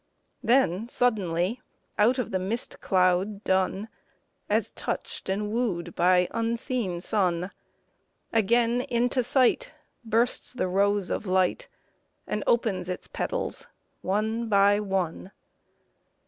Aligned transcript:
Then 0.41 0.89
suddenly 0.89 1.61
out 1.99 2.17
of 2.17 2.31
the 2.31 2.39
mist 2.39 2.79
cloud 2.79 3.43
dun, 3.43 3.87
As 4.49 4.71
touched 4.71 5.29
and 5.29 5.51
wooed 5.51 5.93
by 5.93 6.27
unseen 6.31 7.01
sun, 7.01 7.51
Again 8.33 8.81
into 8.89 9.21
sight 9.21 9.73
bursts 10.03 10.53
the 10.53 10.67
rose 10.67 11.11
of 11.11 11.27
light 11.27 11.67
And 12.25 12.43
opens 12.47 12.89
its 12.89 13.07
petals 13.07 13.67
one 14.01 14.49
by 14.49 14.79
one. 14.79 15.33